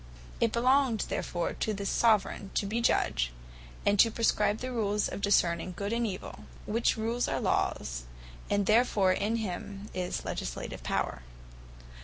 It 0.39 0.51
belongeth 0.51 1.09
therefore 1.09 1.53
to 1.53 1.75
the 1.75 1.83
Soveraigne 1.85 2.49
to 2.55 2.65
bee 2.65 2.81
Judge, 2.81 3.31
and 3.85 3.99
to 3.99 4.09
praescribe 4.09 4.57
the 4.57 4.71
Rules 4.71 5.07
of 5.07 5.21
Discerning 5.21 5.73
Good 5.77 5.93
and 5.93 6.07
Evill; 6.07 6.45
which 6.65 6.97
Rules 6.97 7.27
are 7.27 7.39
Lawes; 7.39 8.05
and 8.49 8.65
therefore 8.65 9.11
in 9.11 9.35
him 9.35 9.91
is 9.93 10.21
the 10.21 10.27
Legislative 10.29 10.81
Power. 10.81 11.21